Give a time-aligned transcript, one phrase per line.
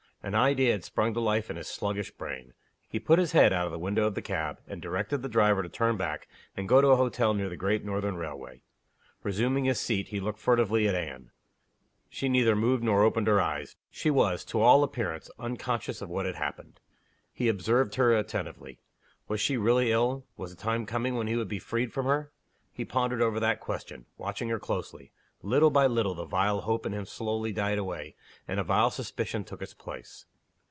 [0.23, 2.53] An idea had sprung to life in his sluggish brain.
[2.87, 5.63] He put his head out of the window of the cab, and directed the driver
[5.63, 8.61] to turn back, and go to an hotel near the Great Northern Railway.
[9.23, 11.31] Resuming his seat, he looked furtively at Anne.
[12.07, 16.27] She neither moved nor opened her eyes she was, to all appearance, unconscious of what
[16.27, 16.79] had happened.
[17.33, 18.77] He observed her attentively.
[19.27, 20.23] Was she really ill?
[20.37, 22.31] Was the time coming when he would be freed from her?
[22.71, 25.11] He pondered over that question watching her closely.
[25.43, 28.13] Little by little the vile hope in him slowly died away,
[28.47, 30.27] and a vile suspicion took its place.